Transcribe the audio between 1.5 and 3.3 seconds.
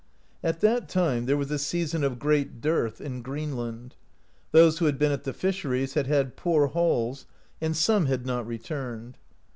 a season of great dearth in